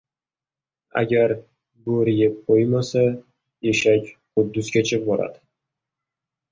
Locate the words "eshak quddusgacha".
3.75-5.05